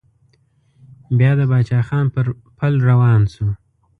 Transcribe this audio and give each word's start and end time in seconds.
بيا 1.17 1.31
د 1.39 1.41
پاچا 1.49 1.79
خان 1.87 2.05
پر 2.13 2.25
پل 2.57 2.73
روان 2.89 3.21
شو. 3.33 3.47